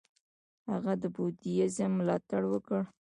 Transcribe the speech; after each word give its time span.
هغه 0.71 0.93
د 1.01 1.03
بودیزم 1.15 1.91
ملاتړ 1.99 2.41
وکړ. 2.49 2.81